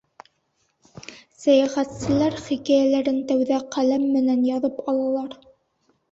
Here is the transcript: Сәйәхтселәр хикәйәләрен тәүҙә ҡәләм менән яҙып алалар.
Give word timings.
Сәйәхтселәр 1.41 2.37
хикәйәләрен 2.45 3.19
тәүҙә 3.31 3.59
ҡәләм 3.75 4.07
менән 4.15 4.41
яҙып 4.47 4.81
алалар. 4.93 5.37